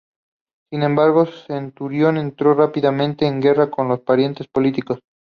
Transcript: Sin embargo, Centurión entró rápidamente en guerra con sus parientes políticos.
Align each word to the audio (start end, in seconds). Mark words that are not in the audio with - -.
Sin 0.71 0.81
embargo, 0.81 1.27
Centurión 1.27 2.17
entró 2.17 2.55
rápidamente 2.55 3.27
en 3.27 3.39
guerra 3.39 3.69
con 3.69 3.87
sus 3.89 3.99
parientes 3.99 4.47
políticos. 4.47 4.97